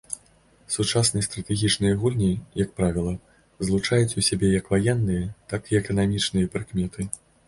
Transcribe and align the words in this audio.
Сучасныя 0.75 1.25
стратэгічныя 1.25 1.97
гульні, 2.03 2.29
як 2.61 2.71
правіла, 2.79 3.13
злучаюць 3.67 4.15
у 4.21 4.23
сабе 4.29 4.49
як 4.53 4.71
ваенныя, 4.77 5.29
так 5.53 5.61
і 5.75 5.79
эканамічныя 5.81 6.51
прыкметы. 6.57 7.07